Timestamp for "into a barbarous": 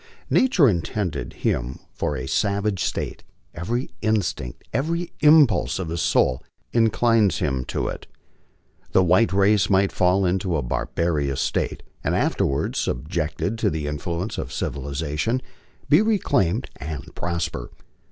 10.25-11.39